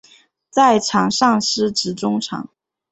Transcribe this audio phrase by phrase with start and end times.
[0.49, 2.49] 在场上司职中场。